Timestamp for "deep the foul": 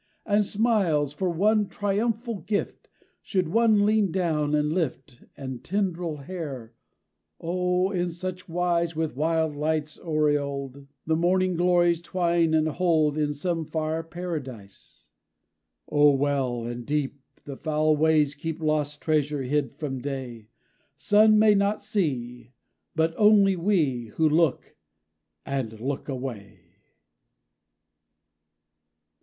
16.83-17.95